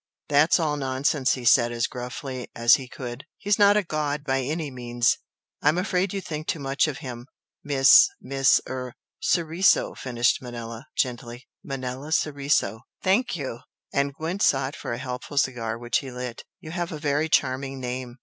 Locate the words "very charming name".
16.97-18.17